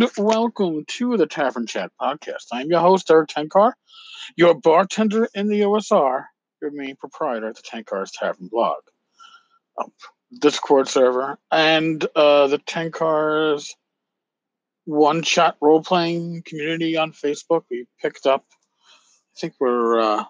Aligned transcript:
and 0.00 0.10
welcome 0.16 0.84
to 0.86 1.16
the 1.16 1.26
Tavern 1.26 1.66
Chat 1.66 1.90
podcast. 2.00 2.46
I'm 2.52 2.68
your 2.70 2.80
host, 2.80 3.10
Erik 3.10 3.30
Tenkar, 3.30 3.72
your 4.36 4.54
bartender 4.54 5.28
in 5.34 5.48
the 5.48 5.62
OSR, 5.62 6.24
your 6.62 6.70
main 6.70 6.94
proprietor 6.94 7.48
at 7.48 7.56
the 7.56 7.62
Tenkar's 7.62 8.12
Tavern 8.12 8.48
blog, 8.48 8.76
um, 9.80 9.90
Discord 10.40 10.86
server, 10.88 11.38
and 11.50 12.06
uh, 12.14 12.46
the 12.46 12.58
Tenkar's 12.58 13.74
one 14.84 15.22
shot 15.22 15.56
role 15.60 15.82
playing 15.82 16.42
community 16.46 16.96
on 16.96 17.12
Facebook. 17.12 17.64
We 17.68 17.86
picked 18.00 18.26
up, 18.26 18.44
I 19.36 19.40
think 19.40 19.54
we're, 19.58 20.00
uh, 20.00 20.24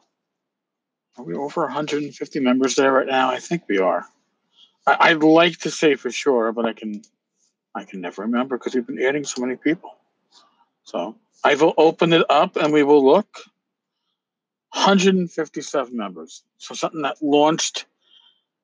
are 1.19 1.25
we 1.25 1.35
over 1.35 1.63
150 1.63 2.41
members 2.41 2.75
there 2.77 2.93
right 2.93 3.07
now? 3.07 3.31
I 3.31 3.39
think 3.39 3.65
we 3.69 3.79
are. 3.79 4.07
I- 4.87 5.11
I'd 5.11 5.23
like 5.23 5.59
to 5.61 5.71
say 5.71 5.95
for 5.95 6.11
sure, 6.11 6.53
but 6.53 6.65
I 6.65 6.73
can 6.73 7.03
I 7.79 7.85
can 7.85 8.01
never 8.01 8.23
remember 8.23 8.59
because 8.59 8.75
we've 8.75 8.87
been 8.87 9.01
adding 9.01 9.25
so 9.25 9.41
many 9.41 9.57
people. 9.57 9.97
So 10.83 11.17
I 11.45 11.55
will 11.55 11.75
open 11.79 12.13
it 12.13 12.25
up 12.29 12.57
and 12.57 12.73
we 12.73 12.83
will 12.83 13.05
look. 13.05 13.29
157 14.73 15.97
members. 15.97 16.43
So 16.59 16.75
something 16.75 17.03
that 17.03 17.23
launched, 17.23 17.87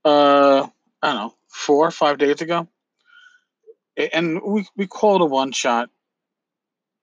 uh, 0.04 0.66
I 1.02 1.12
don't 1.12 1.14
know, 1.14 1.34
four 1.48 1.86
or 1.86 1.90
five 1.92 2.18
days 2.18 2.40
ago. 2.40 2.68
And 4.12 4.42
we, 4.42 4.66
we 4.76 4.86
call 4.88 5.16
it 5.16 5.22
a 5.22 5.26
one 5.26 5.52
shot 5.52 5.90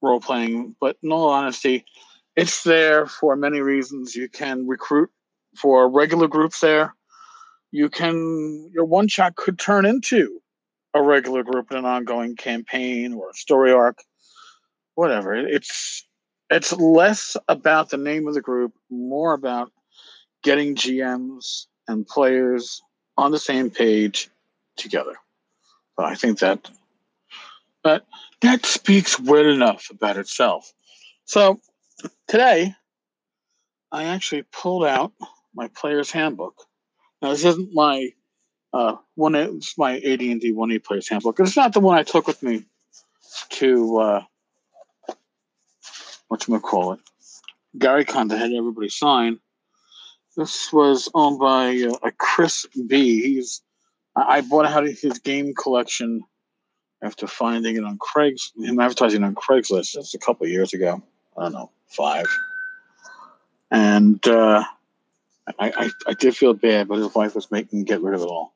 role 0.02 0.20
playing, 0.20 0.76
but 0.82 0.98
in 1.02 1.12
all 1.12 1.30
honesty, 1.30 1.86
it's 2.36 2.64
there 2.64 3.08
for 3.08 3.36
many 3.38 3.62
reasons. 3.62 4.16
You 4.16 4.28
can 4.28 4.68
recruit 4.68 5.10
for 5.56 5.90
regular 5.90 6.28
groups 6.28 6.60
there. 6.60 6.94
You 7.72 7.90
can, 7.90 8.70
your 8.74 8.86
one 8.86 9.08
shot 9.08 9.36
could 9.36 9.58
turn 9.58 9.86
into 9.86 10.42
a 10.94 11.02
regular 11.02 11.44
group 11.44 11.72
in 11.72 11.78
an 11.78 11.86
ongoing 11.86 12.36
campaign 12.36 13.14
or 13.14 13.34
story 13.34 13.72
arc, 13.72 14.00
whatever. 14.96 15.36
It's 15.36 16.06
it's 16.50 16.74
less 16.74 17.38
about 17.48 17.90
the 17.90 17.98
name 17.98 18.28
of 18.28 18.34
the 18.34 18.42
group, 18.42 18.74
more 18.90 19.34
about 19.34 19.72
getting 20.44 20.76
GMs 20.76 21.66
and 21.88 22.06
players 22.06 22.82
on 23.18 23.32
the 23.32 23.40
same 23.40 23.70
page 23.70 24.30
together. 24.76 25.14
So 25.98 26.06
I 26.06 26.16
think 26.16 26.40
that 26.40 26.70
but 27.84 28.06
that 28.42 28.66
speaks 28.66 29.20
well 29.20 29.48
enough 29.48 29.90
about 29.90 30.18
itself. 30.18 30.72
So 31.26 31.60
today 32.28 32.76
I 33.92 34.06
actually 34.06 34.44
pulled 34.52 34.86
out 34.86 35.14
my 35.56 35.68
player's 35.70 36.12
handbook. 36.12 36.66
Now 37.22 37.30
this 37.30 37.46
isn't 37.46 37.74
my 37.74 38.10
uh, 38.74 38.96
one 39.16 39.36
it's 39.36 39.78
my 39.78 39.98
AD&D 39.98 40.54
one 40.54 40.72
E 40.72 40.80
player's 40.80 41.10
handbook. 41.10 41.40
It's 41.40 41.58
not 41.58 41.74
the 41.74 41.80
one 41.80 41.98
I 41.98 42.04
took 42.04 42.28
with 42.28 42.42
me 42.42 42.66
to 43.50 43.98
uh, 43.98 44.24
what 46.28 46.48
you 46.48 46.60
call 46.60 46.94
it, 46.94 47.00
Gary 47.78 48.06
Con 48.06 48.30
that 48.30 48.38
had 48.38 48.52
everybody 48.52 48.90
sign. 48.90 49.40
This 50.38 50.72
was 50.72 51.10
owned 51.14 51.40
by 51.40 51.76
uh, 51.76 52.08
a 52.08 52.12
Chris 52.12 52.66
B. 52.88 53.22
He's 53.22 53.62
I, 54.16 54.42
bought 54.42 54.66
out 54.66 54.86
his 54.86 55.20
game 55.20 55.54
collection 55.54 56.24
after 57.02 57.28
finding 57.28 57.76
it 57.76 57.84
on 57.84 57.98
Craig's 57.98 58.52
him 58.58 58.80
advertising 58.80 59.24
on 59.24 59.36
Craigslist. 59.36 59.94
That's 59.94 60.14
a 60.14 60.20
couple 60.20 60.46
of 60.46 60.52
years 60.52 60.74
ago. 60.74 61.02
I 61.38 61.44
don't 61.44 61.54
know, 61.54 61.72
five. 61.88 62.28
And 63.70 64.26
uh, 64.28 64.64
I, 65.60 65.72
I, 65.72 65.90
I 66.08 66.14
did 66.14 66.36
feel 66.36 66.54
bad, 66.54 66.88
but 66.88 66.98
his 66.98 67.14
wife 67.14 67.36
was 67.36 67.52
making 67.52 67.80
him 67.80 67.86
get 67.86 68.02
rid 68.02 68.16
of 68.16 68.22
it 68.22 68.28
all. 68.28 68.54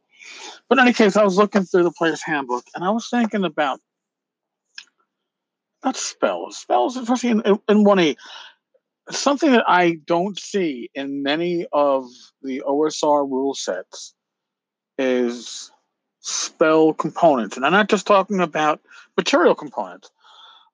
But 0.70 0.78
in 0.78 0.86
any 0.86 0.94
case, 0.94 1.16
I 1.16 1.24
was 1.24 1.38
looking 1.38 1.64
through 1.64 1.84
the 1.84 1.92
player's 1.92 2.22
handbook 2.24 2.66
and 2.76 2.84
I 2.84 2.90
was 2.90 3.10
thinking 3.10 3.44
about 3.44 3.80
not 5.84 5.96
spells, 5.96 6.58
spells, 6.58 6.98
especially 6.98 7.30
in, 7.30 7.42
in, 7.42 7.60
in 7.70 7.86
1E. 7.86 8.16
Something 9.12 9.52
that 9.52 9.66
I 9.68 10.00
don't 10.08 10.40
see 10.40 10.90
in 10.96 11.22
many 11.22 11.68
of 11.72 12.06
the 12.42 12.64
OSR 12.68 13.30
rule 13.30 13.54
sets 13.54 14.16
is 14.98 15.72
spell 16.22 16.94
components. 16.94 17.56
And 17.56 17.66
I'm 17.66 17.72
not 17.72 17.90
just 17.90 18.08
talking 18.08 18.40
about 18.40 18.82
material 19.16 19.54
components. 19.54 20.10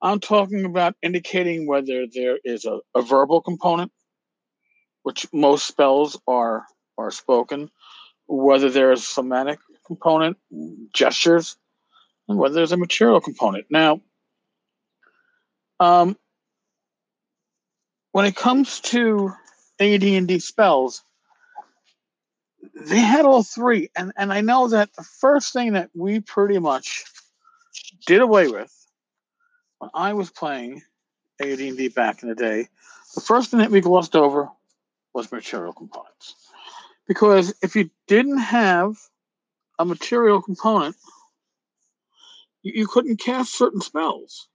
I'm 0.02 0.22
talking 0.22 0.64
about 0.64 0.96
indicating 1.04 1.68
whether 1.68 2.06
there 2.08 2.40
is 2.46 2.64
a, 2.66 2.80
a 2.96 3.02
verbal 3.02 3.42
component, 3.42 3.92
which 5.04 5.28
most 5.34 5.68
spells 5.68 6.20
are 6.28 6.66
are 6.98 7.12
spoken, 7.12 7.70
whether 8.28 8.70
there's 8.70 9.02
a 9.02 9.06
somatic 9.06 9.60
component, 9.86 10.38
gestures, 10.94 11.58
and 12.28 12.38
whether 12.38 12.56
there's 12.56 12.72
a 12.72 12.78
material 12.78 13.20
component. 13.20 13.66
Now, 13.70 14.02
um, 15.80 16.18
when 18.12 18.26
it 18.26 18.36
comes 18.36 18.80
to 18.82 19.34
AD&D 19.80 20.40
spells, 20.40 21.04
they 22.76 23.00
had 23.00 23.26
all 23.26 23.44
three, 23.44 23.90
and 23.96 24.12
and 24.16 24.32
I 24.32 24.42
know 24.42 24.68
that 24.70 24.94
the 24.94 25.04
first 25.04 25.54
thing 25.54 25.74
that 25.74 25.90
we 25.96 26.20
pretty 26.20 26.60
much 26.60 27.06
did 28.06 28.22
away 28.22 28.48
with 28.48 28.72
when 29.80 29.90
I 29.94 30.14
was 30.14 30.30
playing 30.30 30.84
AD&D 31.42 31.90
back 31.90 32.22
in 32.22 32.30
the 32.30 32.36
day, 32.36 32.68
the 33.16 33.22
first 33.22 33.50
thing 33.50 33.60
that 33.60 33.72
we 33.72 33.82
glossed 33.82 34.16
over 34.16 34.50
was 35.14 35.32
material 35.32 35.74
components, 35.74 36.36
because 37.08 37.54
if 37.62 37.76
you 37.76 37.90
didn't 38.08 38.38
have 38.40 38.96
a 39.80 39.86
material 39.86 40.42
component, 40.42 40.96
you, 42.62 42.74
you 42.76 42.88
couldn't 42.88 43.18
cast 43.20 43.58
certain 43.58 43.82
spells. 43.82 44.48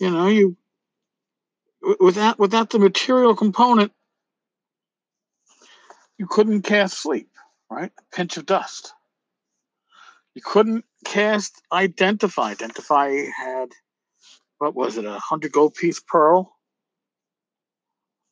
You 0.00 0.10
know, 0.10 0.28
you 0.28 0.56
without 2.00 2.38
without 2.38 2.70
the 2.70 2.78
material 2.78 3.36
component, 3.36 3.92
you 6.18 6.26
couldn't 6.26 6.62
cast 6.62 7.00
sleep, 7.00 7.28
right? 7.70 7.92
A 7.98 8.16
pinch 8.16 8.36
of 8.36 8.46
dust. 8.46 8.92
You 10.34 10.42
couldn't 10.44 10.84
cast 11.04 11.60
identify. 11.72 12.50
Identify 12.50 13.10
had 13.36 13.70
what 14.58 14.74
was 14.74 14.96
it, 14.96 15.04
a 15.04 15.18
hundred 15.18 15.52
gold 15.52 15.74
piece 15.74 16.00
pearl? 16.00 16.56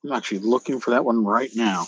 I'm 0.04 0.12
actually 0.12 0.41
looking 0.41 0.81
for 0.81 0.91
that 0.91 1.04
one 1.04 1.25
right 1.25 1.50
now. 1.54 1.87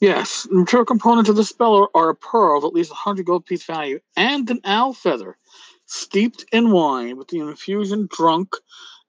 Yes, 0.00 0.42
the 0.42 0.56
material 0.56 0.84
components 0.84 1.30
of 1.30 1.36
the 1.36 1.44
spell 1.44 1.88
are, 1.94 2.10
a 2.10 2.14
pearl 2.14 2.58
of 2.58 2.64
at 2.64 2.74
least 2.74 2.90
100 2.90 3.24
gold 3.24 3.46
piece 3.46 3.64
value 3.64 3.98
and 4.14 4.48
an 4.50 4.60
owl 4.64 4.92
feather 4.92 5.38
steeped 5.86 6.44
in 6.52 6.70
wine 6.70 7.16
with 7.16 7.28
the 7.28 7.38
infusion 7.40 8.06
drunk 8.10 8.54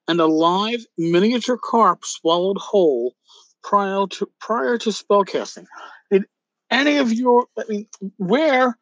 and 0.07 0.21
a 0.21 0.25
live 0.25 0.85
miniature 0.97 1.57
carp 1.61 2.05
swallowed 2.05 2.57
whole 2.57 3.15
prior 3.63 4.07
to 4.07 4.29
prior 4.39 4.77
to 4.77 4.91
spellcasting. 4.91 5.65
Did 6.09 6.23
any 6.71 6.97
of 6.97 7.11
your 7.11 7.47
I 7.59 7.63
mean 7.67 7.87
where 8.15 8.77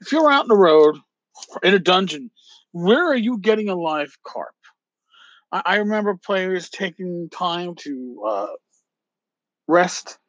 if 0.00 0.12
you're 0.12 0.30
out 0.30 0.44
in 0.44 0.48
the 0.48 0.56
road 0.56 0.96
in 1.62 1.74
a 1.74 1.78
dungeon, 1.78 2.30
where 2.72 3.06
are 3.06 3.16
you 3.16 3.36
getting 3.36 3.68
a 3.68 3.74
live 3.74 4.16
carp? 4.24 4.54
I, 5.52 5.62
I 5.66 5.76
remember 5.76 6.14
players 6.16 6.70
taking 6.70 7.28
time 7.28 7.74
to 7.80 8.24
uh, 8.26 8.46
rest 9.68 10.19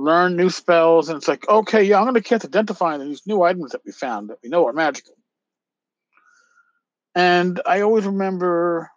learn 0.00 0.36
new 0.36 0.48
spells, 0.48 1.08
and 1.08 1.18
it's 1.18 1.28
like, 1.28 1.48
okay, 1.48 1.82
yeah, 1.82 1.98
I'm 1.98 2.04
going 2.04 2.14
to 2.14 2.22
cast 2.22 2.44
identify 2.44 2.96
these 2.96 3.26
new 3.26 3.42
items 3.42 3.72
that 3.72 3.82
we 3.84 3.92
found 3.92 4.30
that 4.30 4.38
we 4.42 4.48
know 4.48 4.66
are 4.66 4.72
magical. 4.72 5.14
And 7.14 7.60
I 7.66 7.82
always 7.82 8.06
remember 8.06 8.90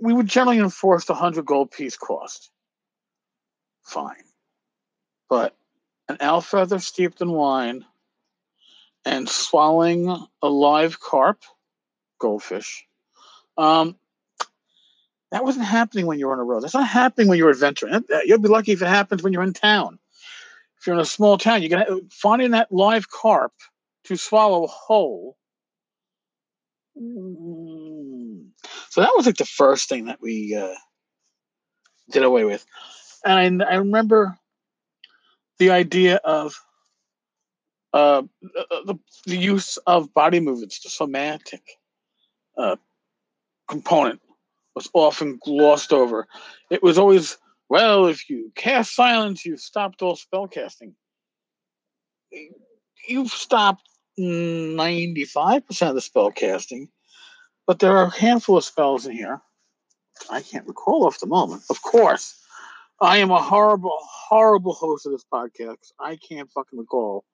we 0.00 0.12
would 0.12 0.26
generally 0.26 0.58
enforce 0.58 1.04
the 1.04 1.12
100 1.12 1.46
gold 1.46 1.70
piece 1.70 1.96
cost. 1.96 2.50
Fine. 3.84 4.24
But 5.30 5.54
an 6.08 6.18
owl 6.20 6.40
feather 6.40 6.78
steeped 6.78 7.20
in 7.20 7.30
wine 7.30 7.84
and 9.04 9.28
swallowing 9.28 10.08
a 10.42 10.48
live 10.48 10.98
carp, 10.98 11.42
goldfish, 12.18 12.86
um, 13.56 13.96
that 15.30 15.44
wasn't 15.44 15.66
happening 15.66 16.06
when 16.06 16.18
you 16.18 16.26
were 16.26 16.32
on 16.32 16.38
a 16.38 16.44
road. 16.44 16.62
That's 16.62 16.74
not 16.74 16.88
happening 16.88 17.28
when 17.28 17.38
you're 17.38 17.50
adventuring. 17.50 18.04
You'll 18.24 18.38
be 18.38 18.48
lucky 18.48 18.72
if 18.72 18.82
it 18.82 18.88
happens 18.88 19.22
when 19.22 19.32
you're 19.32 19.42
in 19.42 19.52
town. 19.52 19.98
If 20.80 20.86
you're 20.86 20.94
in 20.94 21.00
a 21.00 21.06
small 21.06 21.38
town, 21.38 21.62
you're 21.62 21.70
gonna 21.70 22.00
finding 22.10 22.52
that 22.52 22.72
live 22.72 23.10
carp 23.10 23.52
to 24.04 24.16
swallow 24.16 24.66
whole. 24.66 25.36
Mm. 26.96 28.48
So 28.90 29.00
that 29.00 29.12
was 29.14 29.26
like 29.26 29.36
the 29.36 29.44
first 29.44 29.88
thing 29.88 30.06
that 30.06 30.20
we 30.20 30.56
uh, 30.56 30.74
did 32.10 32.22
away 32.22 32.44
with, 32.44 32.64
and 33.24 33.62
I, 33.62 33.72
I 33.72 33.74
remember 33.76 34.38
the 35.58 35.70
idea 35.70 36.16
of 36.16 36.54
uh, 37.92 38.22
the, 38.42 38.98
the 39.26 39.36
use 39.36 39.76
of 39.78 40.14
body 40.14 40.40
movements, 40.40 40.80
the 40.80 40.90
somatic 40.90 41.62
uh, 42.56 42.76
component 43.68 44.20
was 44.78 44.88
often 44.94 45.40
glossed 45.44 45.92
over. 45.92 46.28
It 46.70 46.84
was 46.84 46.98
always, 46.98 47.36
well, 47.68 48.06
if 48.06 48.30
you 48.30 48.52
cast 48.54 48.94
silence, 48.94 49.44
you've 49.44 49.60
stopped 49.60 50.02
all 50.02 50.14
spell 50.14 50.46
casting. 50.46 50.94
You've 53.08 53.30
stopped 53.30 53.88
95% 54.18 55.88
of 55.88 55.94
the 55.96 56.00
spell 56.00 56.30
casting, 56.30 56.88
but 57.66 57.80
there 57.80 57.96
are 57.96 58.04
a 58.04 58.20
handful 58.20 58.56
of 58.56 58.64
spells 58.64 59.04
in 59.04 59.12
here. 59.16 59.40
I 60.30 60.42
can't 60.42 60.66
recall 60.66 61.06
off 61.06 61.18
the 61.18 61.26
moment. 61.26 61.62
Of 61.70 61.82
course, 61.82 62.40
I 63.00 63.18
am 63.18 63.32
a 63.32 63.42
horrible, 63.42 63.96
horrible 64.00 64.74
host 64.74 65.06
of 65.06 65.12
this 65.12 65.24
podcast. 65.32 65.92
I 65.98 66.16
can't 66.16 66.50
fucking 66.52 66.78
recall 66.78 67.24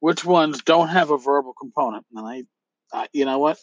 which 0.00 0.24
ones 0.24 0.62
don't 0.62 0.88
have 0.88 1.10
a 1.10 1.18
verbal 1.18 1.52
component. 1.52 2.04
And 2.14 2.26
I, 2.26 2.42
I 2.92 3.06
you 3.12 3.24
know 3.24 3.38
what? 3.38 3.58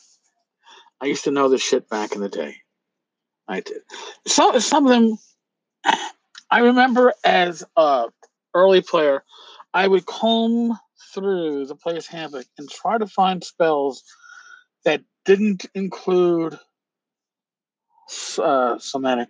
I 1.02 1.08
used 1.08 1.25
to 1.25 1.31
know 1.31 1.50
this 1.50 1.62
shit 1.62 1.90
back 1.90 2.13
in 2.16 2.22
the 2.22 2.30
day. 2.30 2.56
I 3.51 3.59
did. 3.59 3.81
Some 4.27 4.57
some 4.62 4.88
of 4.88 4.92
them, 4.92 5.18
I 6.50 6.59
remember 6.59 7.13
as 7.25 7.65
a 7.75 8.07
early 8.53 8.81
player, 8.81 9.24
I 9.74 9.88
would 9.88 10.06
comb 10.06 10.80
through 11.13 11.65
the 11.65 11.75
player's 11.75 12.07
handbook 12.07 12.45
and 12.57 12.69
try 12.69 12.98
to 12.98 13.07
find 13.07 13.44
spells 13.44 14.03
that 14.86 15.01
didn't 15.25 15.65
include 15.75 16.57
uh, 18.39 18.80
somatic 18.80 19.27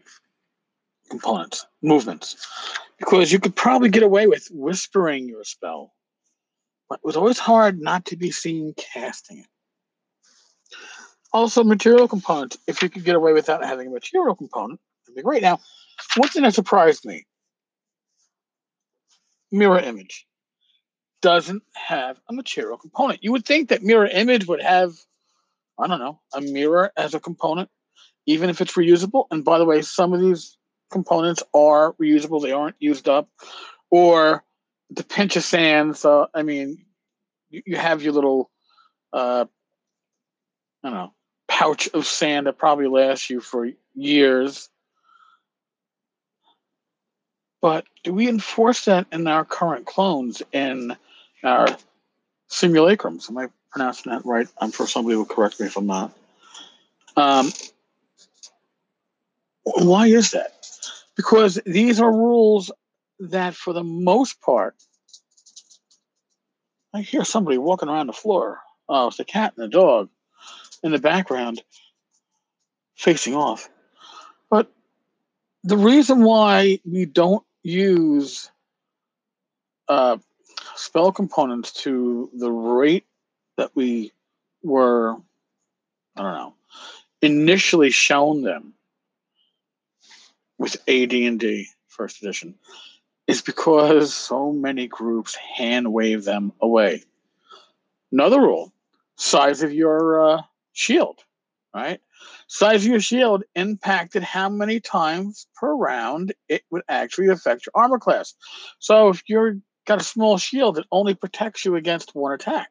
components, 1.10 1.66
movements, 1.82 2.48
because 3.00 3.32
you 3.32 3.40
could 3.40 3.56
probably 3.56 3.90
get 3.90 4.04
away 4.04 4.28
with 4.28 4.48
whispering 4.52 5.28
your 5.28 5.44
spell, 5.44 5.94
but 6.90 7.00
it 7.00 7.06
was 7.06 7.18
always 7.18 7.40
hard 7.40 7.82
not 7.82 8.06
to 8.06 8.16
be 8.16 8.30
seen 8.30 8.76
casting 8.78 9.40
it. 9.40 9.48
Also, 11.34 11.64
material 11.64 12.08
component. 12.08 12.58
If 12.68 12.82
you 12.82 12.90
could 12.90 13.06
get 13.06 13.16
away 13.16 13.34
without 13.34 13.64
having 13.64 13.88
a 13.88 13.92
material 13.92 14.36
component, 14.36 14.80
it'd 15.06 15.16
be 15.16 15.22
great. 15.22 15.42
Now, 15.42 15.60
one 16.18 16.30
thing 16.30 16.44
that 16.44 16.54
surprised 16.54 17.06
me 17.06 17.26
mirror 19.52 19.80
image 19.80 20.26
doesn't 21.22 21.64
have 21.74 22.20
a 22.30 22.34
material 22.34 22.78
component. 22.78 23.24
You 23.24 23.32
would 23.32 23.46
think 23.46 23.70
that 23.70 23.84
mirror 23.84 24.08
image 24.08 24.48
would 24.48 24.62
have, 24.62 24.94
I 25.80 25.88
don't 25.88 26.00
know, 26.00 26.20
a 26.34 26.42
mirror 26.42 26.92
as 26.98 27.14
a 27.14 27.20
component, 27.20 27.70
even 28.26 28.50
if 28.50 28.62
it's 28.62 28.74
reusable. 28.74 29.28
And 29.30 29.46
by 29.46 29.58
the 29.58 29.66
way, 29.66 29.82
some 29.82 30.14
of 30.14 30.22
these 30.22 30.58
components 30.92 31.44
are 31.54 31.94
reusable, 31.94 32.42
they 32.42 32.52
aren't 32.52 32.76
used 32.80 33.08
up. 33.08 33.30
Or 33.90 34.44
the 34.90 35.04
pinch 35.04 35.36
of 35.36 35.44
sand. 35.44 35.98
So, 35.98 36.28
I 36.34 36.44
mean, 36.44 36.86
you, 37.50 37.62
you 37.66 37.76
have 37.78 38.02
your 38.02 38.14
little, 38.14 38.50
uh, 39.14 39.46
I 40.84 40.90
don't 40.90 40.98
know, 40.98 41.14
pouch 41.52 41.90
of 41.94 42.08
sand 42.08 42.48
that 42.48 42.58
probably 42.58 42.88
lasts 42.88 43.30
you 43.30 43.42
for 43.42 43.70
years. 43.94 44.70
But 47.62 47.86
do 48.06 48.14
we 48.14 48.30
enforce 48.30 48.86
that 48.86 49.06
in 49.12 49.28
our 49.28 49.44
current 49.44 49.86
clones 49.86 50.42
in 50.54 50.96
our 51.44 51.68
simulacrums? 52.50 53.30
Am 53.30 53.38
I 53.38 53.50
pronouncing 53.70 54.14
that 54.14 54.26
right? 54.26 54.48
I'm 54.60 54.72
sure 54.72 54.88
somebody 54.88 55.18
will 55.18 55.26
correct 55.26 55.60
me 55.60 55.68
if 55.68 55.76
I'm 55.76 55.88
not. 55.88 56.14
Um, 57.18 57.52
why 59.64 60.08
is 60.08 60.32
that? 60.32 60.54
Because 61.18 61.60
these 61.66 62.00
are 62.00 62.12
rules 62.12 62.72
that, 63.20 63.56
for 63.56 63.74
the 63.74 63.84
most 63.84 64.40
part, 64.40 64.76
I 66.94 67.02
hear 67.02 67.26
somebody 67.26 67.58
walking 67.58 67.90
around 67.90 68.08
the 68.08 68.14
floor. 68.14 68.62
Oh, 68.88 69.08
it's 69.08 69.20
a 69.20 69.26
cat 69.26 69.54
and 69.58 69.66
a 69.66 69.70
dog 69.70 70.10
in 70.84 70.92
the 70.92 71.00
background 71.00 71.62
facing 72.96 73.36
off. 73.36 73.70
But 74.50 74.72
the 75.64 75.78
reason 75.78 76.24
why 76.24 76.80
we 76.86 77.06
don't 77.06 77.44
use 77.64 78.50
uh, 79.88 80.18
spell 80.76 81.12
components 81.12 81.72
to 81.84 82.30
the 82.34 82.52
rate 82.52 83.06
that 83.58 83.72
we 83.76 84.12
were, 84.64 85.16
I 86.16 86.22
don't 86.22 86.34
know, 86.34 86.54
initially 87.22 87.92
shown 87.92 88.42
them 88.42 88.74
with 90.58 90.76
AD&D 90.88 91.68
first 91.88 92.22
edition 92.22 92.56
is 93.28 93.42
because 93.42 94.14
so 94.14 94.52
many 94.52 94.88
groups 94.88 95.36
hand 95.36 95.92
wave 95.92 96.24
them 96.24 96.52
away. 96.62 97.04
Another 98.12 98.42
rule: 98.42 98.74
size 99.16 99.62
of 99.64 99.74
your 99.74 100.30
uh, 100.30 100.42
shield, 100.74 101.20
right? 101.74 102.00
Size 102.48 102.86
of 102.86 102.92
your 102.92 103.00
shield 103.00 103.44
impacted 103.56 104.24
how 104.24 104.50
many 104.50 104.80
times 104.80 105.48
per 105.56 105.74
round 105.74 106.34
it 106.48 106.64
would 106.70 106.84
actually 106.88 107.28
affect 107.28 107.66
your 107.66 107.72
armor 107.76 108.00
class. 108.00 108.34
So 108.80 109.10
if 109.10 109.24
you're 109.28 109.58
got 109.86 110.02
a 110.02 110.04
small 110.04 110.38
shield, 110.38 110.78
it 110.78 110.86
only 110.92 111.16
protects 111.16 111.66
you 111.66 111.76
against 111.76 112.16
one 112.16 112.34
attack. 112.34 112.70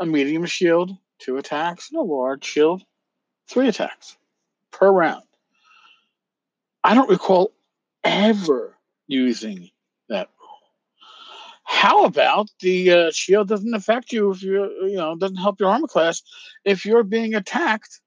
A 0.00 0.06
medium 0.06 0.44
shield, 0.46 0.90
two 1.18 1.36
attacks, 1.36 1.90
and 1.90 2.00
a 2.00 2.02
large 2.02 2.44
shield, 2.44 2.82
three 3.48 3.68
attacks 3.68 4.16
per 4.72 4.90
round. 4.90 5.22
I 6.82 6.94
don't 6.94 7.08
recall 7.08 7.52
ever 8.02 8.76
using 9.06 9.70
that. 10.08 10.28
How 11.84 12.06
about 12.06 12.48
the 12.60 12.90
uh, 12.90 13.10
shield 13.12 13.48
doesn't 13.48 13.74
affect 13.74 14.10
you 14.10 14.30
if 14.30 14.42
you 14.42 14.88
you 14.88 14.96
know 14.96 15.16
doesn't 15.16 15.36
help 15.36 15.60
your 15.60 15.68
armor 15.68 15.86
class 15.86 16.22
if 16.64 16.86
you're 16.86 17.02
being 17.02 17.34
attacked 17.34 18.00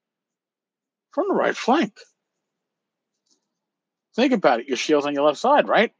from 1.12 1.26
the 1.28 1.34
right 1.34 1.56
flank? 1.56 1.92
Think 4.16 4.32
about 4.32 4.58
it. 4.58 4.66
Your 4.66 4.76
shield's 4.76 5.06
on 5.06 5.14
your 5.14 5.22
left 5.22 5.38
side, 5.38 5.68
right? 5.68 5.92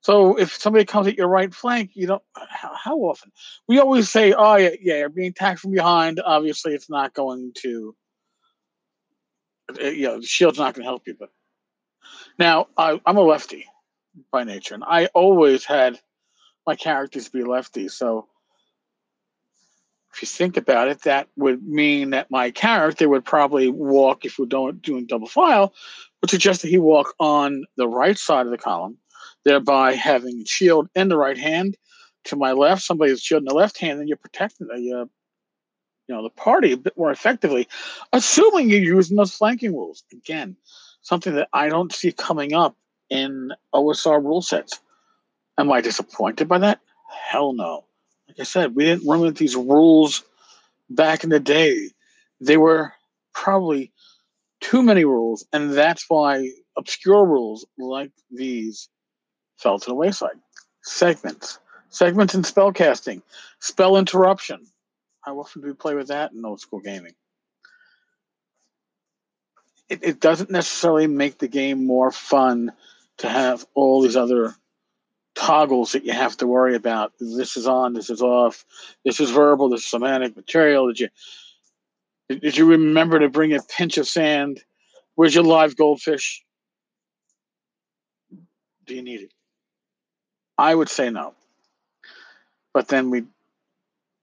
So 0.00 0.38
if 0.38 0.54
somebody 0.54 0.86
comes 0.86 1.06
at 1.06 1.18
your 1.18 1.28
right 1.28 1.52
flank, 1.54 1.90
you 1.92 2.06
don't. 2.06 2.22
How, 2.34 2.72
how 2.74 2.96
often? 3.00 3.32
We 3.68 3.80
always 3.80 4.08
say, 4.08 4.32
"Oh 4.32 4.56
yeah, 4.56 4.70
yeah, 4.80 5.00
you're 5.00 5.10
being 5.10 5.32
attacked 5.32 5.60
from 5.60 5.72
behind." 5.72 6.22
Obviously, 6.24 6.72
it's 6.72 6.88
not 6.88 7.12
going 7.12 7.52
to. 7.64 7.94
Uh, 9.78 9.88
you 9.88 10.06
know, 10.06 10.20
the 10.20 10.26
shield's 10.26 10.58
not 10.58 10.72
going 10.72 10.84
to 10.84 10.88
help 10.88 11.06
you, 11.06 11.16
but 11.20 11.28
now, 12.38 12.68
I, 12.78 12.98
I'm 13.04 13.18
a 13.18 13.20
lefty 13.20 13.66
by 14.32 14.44
nature, 14.44 14.74
and 14.74 14.84
I 14.86 15.08
always 15.12 15.66
had 15.66 16.00
my 16.66 16.76
characters 16.76 17.28
be 17.28 17.40
lefties. 17.40 17.92
So, 17.92 18.28
if 20.14 20.22
you 20.22 20.28
think 20.28 20.56
about 20.56 20.88
it, 20.88 21.02
that 21.02 21.28
would 21.36 21.66
mean 21.66 22.10
that 22.10 22.30
my 22.30 22.52
character 22.52 23.08
would 23.08 23.24
probably 23.24 23.68
walk, 23.68 24.24
if 24.24 24.38
we're 24.38 24.46
doing, 24.46 24.76
doing 24.76 25.06
double 25.06 25.26
file, 25.26 25.74
would 26.20 26.30
suggest 26.30 26.62
that 26.62 26.68
he 26.68 26.78
walk 26.78 27.14
on 27.18 27.64
the 27.76 27.88
right 27.88 28.16
side 28.16 28.46
of 28.46 28.52
the 28.52 28.58
column, 28.58 28.96
thereby 29.44 29.94
having 29.94 30.44
shield 30.44 30.88
in 30.94 31.08
the 31.08 31.16
right 31.16 31.38
hand. 31.38 31.76
To 32.26 32.36
my 32.36 32.52
left, 32.52 32.82
somebody's 32.82 33.20
shield 33.20 33.42
in 33.42 33.46
the 33.46 33.54
left 33.54 33.78
hand, 33.78 33.98
and 33.98 34.08
you're 34.08 34.16
protecting 34.16 34.68
the, 34.68 34.74
uh, 34.74 35.06
you 36.06 36.14
know, 36.14 36.22
the 36.22 36.30
party 36.30 36.72
a 36.72 36.76
bit 36.76 36.96
more 36.96 37.10
effectively, 37.10 37.68
assuming 38.12 38.70
you're 38.70 38.80
using 38.80 39.16
those 39.16 39.34
flanking 39.34 39.72
rules. 39.74 40.04
Again, 40.12 40.56
something 41.02 41.34
that 41.34 41.48
I 41.52 41.68
don't 41.68 41.92
see 41.92 42.12
coming 42.12 42.54
up 42.54 42.76
in 43.10 43.50
OSR 43.74 44.22
rule 44.22 44.42
sets. 44.42 44.80
Am 45.58 45.70
I 45.70 45.80
disappointed 45.80 46.48
by 46.48 46.58
that? 46.58 46.80
Hell 47.28 47.52
no. 47.52 47.84
Like 48.28 48.40
I 48.40 48.42
said, 48.44 48.74
we 48.74 48.84
didn't 48.84 49.08
run 49.08 49.20
with 49.20 49.36
these 49.36 49.56
rules 49.56 50.24
back 50.90 51.24
in 51.24 51.30
the 51.30 51.40
day. 51.40 51.90
They 52.40 52.56
were 52.56 52.92
probably 53.32 53.92
too 54.60 54.82
many 54.82 55.04
rules, 55.04 55.46
and 55.52 55.72
that's 55.72 56.06
why 56.08 56.50
obscure 56.76 57.24
rules 57.24 57.66
like 57.78 58.10
these 58.30 58.88
fell 59.58 59.78
to 59.78 59.86
the 59.86 59.94
wayside. 59.94 60.38
Segments. 60.82 61.58
Segments 61.90 62.34
in 62.34 62.42
spellcasting. 62.42 63.22
Spell 63.60 63.96
interruption. 63.96 64.66
How 65.20 65.38
often 65.38 65.62
do 65.62 65.68
we 65.68 65.74
play 65.74 65.94
with 65.94 66.08
that 66.08 66.32
in 66.32 66.44
old 66.44 66.60
school 66.60 66.80
gaming? 66.80 67.14
it, 69.88 70.00
it 70.02 70.20
doesn't 70.20 70.50
necessarily 70.50 71.06
make 71.06 71.38
the 71.38 71.48
game 71.48 71.86
more 71.86 72.10
fun 72.10 72.72
to 73.18 73.28
have 73.28 73.64
all 73.74 74.02
these 74.02 74.16
other 74.16 74.54
toggles 75.34 75.92
that 75.92 76.04
you 76.04 76.12
have 76.12 76.36
to 76.38 76.46
worry 76.46 76.74
about. 76.74 77.12
This 77.18 77.56
is 77.56 77.66
on, 77.66 77.92
this 77.92 78.10
is 78.10 78.22
off, 78.22 78.64
this 79.04 79.20
is 79.20 79.30
verbal, 79.30 79.68
this 79.68 79.80
is 79.80 79.90
semantic 79.90 80.36
material. 80.36 80.88
Did 80.88 81.00
you 81.00 81.08
did 82.28 82.56
you 82.56 82.66
remember 82.66 83.18
to 83.18 83.28
bring 83.28 83.52
a 83.52 83.60
pinch 83.62 83.98
of 83.98 84.08
sand? 84.08 84.62
Where's 85.14 85.34
your 85.34 85.44
live 85.44 85.76
goldfish? 85.76 86.42
Do 88.86 88.94
you 88.94 89.02
need 89.02 89.20
it? 89.22 89.32
I 90.56 90.74
would 90.74 90.88
say 90.88 91.10
no. 91.10 91.34
But 92.72 92.88
then 92.88 93.10
we 93.10 93.24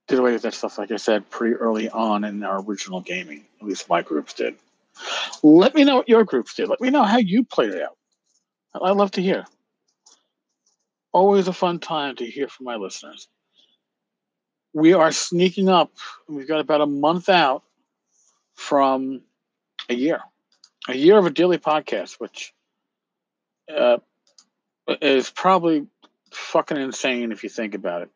did 0.08 0.18
away 0.18 0.32
with 0.32 0.42
that 0.42 0.54
stuff, 0.54 0.78
like 0.78 0.90
I 0.90 0.96
said, 0.96 1.30
pretty 1.30 1.54
early 1.54 1.88
on 1.88 2.24
in 2.24 2.42
our 2.42 2.60
original 2.62 3.00
gaming. 3.00 3.44
At 3.60 3.66
least 3.66 3.88
my 3.88 4.02
groups 4.02 4.34
did. 4.34 4.56
Let 5.42 5.74
me 5.74 5.84
know 5.84 5.96
what 5.96 6.08
your 6.08 6.24
groups 6.24 6.54
did. 6.54 6.68
Let 6.68 6.80
me 6.80 6.90
know 6.90 7.04
how 7.04 7.18
you 7.18 7.44
played 7.44 7.70
it 7.70 7.82
out. 7.82 7.96
I'd 8.74 8.96
love 8.96 9.12
to 9.12 9.22
hear. 9.22 9.44
Always 11.12 11.48
a 11.48 11.52
fun 11.52 11.78
time 11.78 12.16
to 12.16 12.26
hear 12.26 12.48
from 12.48 12.64
my 12.64 12.76
listeners. 12.76 13.28
We 14.72 14.94
are 14.94 15.12
sneaking 15.12 15.68
up. 15.68 15.92
We've 16.28 16.48
got 16.48 16.60
about 16.60 16.80
a 16.80 16.86
month 16.86 17.28
out 17.28 17.62
from 18.54 19.20
a 19.88 19.94
year, 19.94 20.20
a 20.88 20.96
year 20.96 21.18
of 21.18 21.26
a 21.26 21.30
daily 21.30 21.58
podcast, 21.58 22.14
which 22.18 22.54
uh, 23.74 23.98
is 25.02 25.30
probably 25.30 25.86
fucking 26.32 26.78
insane 26.78 27.32
if 27.32 27.42
you 27.42 27.50
think 27.50 27.74
about 27.74 28.02
it. 28.02 28.10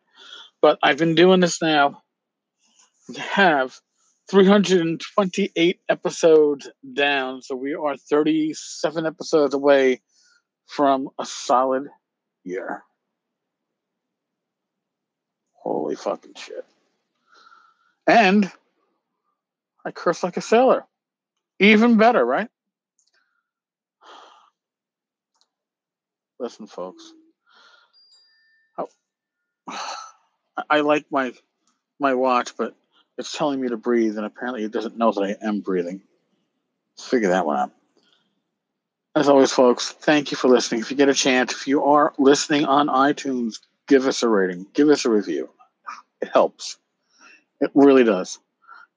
But 0.63 0.79
I've 0.83 0.97
been 0.97 1.15
doing 1.15 1.41
this 1.41 1.61
now 1.61 2.03
have 3.15 3.79
328 4.29 5.81
episodes 5.89 6.69
down. 6.95 7.43
So 7.43 7.55
we 7.55 7.75
are 7.75 7.97
37 7.97 9.07
episodes 9.07 9.55
away 9.55 10.01
from 10.67 11.09
a 11.19 11.25
solid 11.25 11.89
year. 12.43 12.83
Holy 15.67 15.97
fucking 15.97 16.35
shit. 16.37 16.65
And 18.07 18.51
I 19.85 19.91
curse 19.91 20.23
like 20.23 20.37
a 20.37 20.41
sailor. 20.41 20.85
Even 21.59 21.97
better, 21.97 22.25
right? 22.25 22.49
Listen, 26.39 26.67
folks. 26.69 27.13
I 30.71 30.81
like 30.81 31.07
my 31.11 31.33
my 31.99 32.15
watch, 32.15 32.57
but 32.57 32.77
it's 33.19 33.37
telling 33.37 33.61
me 33.61 33.69
to 33.69 33.77
breathe, 33.77 34.17
and 34.17 34.27
apparently 34.27 34.63
it 34.63 34.71
doesn't 34.71 34.97
know 34.97 35.11
that 35.11 35.23
I 35.23 35.47
am 35.47 35.61
breathing. 35.61 36.01
Let's 36.97 37.09
figure 37.09 37.31
that 37.31 37.45
one 37.45 37.59
out. 37.59 37.73
As 39.17 39.29
always, 39.29 39.51
folks, 39.51 39.91
thank 39.91 40.31
you 40.31 40.37
for 40.37 40.49
listening. 40.49 40.83
If 40.83 40.91
you 40.91 40.97
get 40.97 41.09
a 41.09 41.15
chance, 41.15 41.53
if 41.53 41.67
you 41.67 41.85
are 41.85 42.13
listening 42.19 42.67
on 42.67 42.87
iTunes, 42.89 43.61
give 43.89 44.07
us 44.07 44.23
a 44.23 44.29
rating, 44.29 44.67
give 44.75 44.91
us 44.91 45.05
a 45.05 45.11
review. 45.11 45.49
It 46.21 46.31
helps. 46.33 46.79
It 47.61 47.71
really 47.75 48.05
does. 48.05 48.39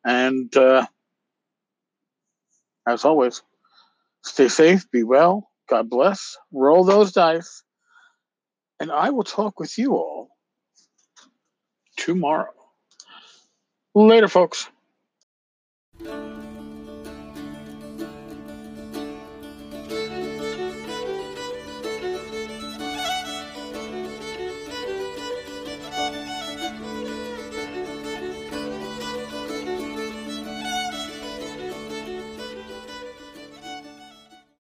And 0.06 0.56
uh, 0.56 0.86
as 2.88 3.06
always, 3.06 3.42
stay 4.24 4.48
safe, 4.48 4.90
be 4.92 5.04
well, 5.04 5.50
God 5.70 5.90
bless, 5.90 6.38
roll 6.52 6.84
those 6.84 7.12
dice, 7.12 7.64
and 8.80 8.92
I 8.92 9.10
will 9.12 9.24
talk 9.24 9.60
with 9.60 9.78
you 9.78 9.94
all 9.96 10.30
tomorrow. 11.98 12.54
Later, 13.96 14.28
folks. 14.28 14.70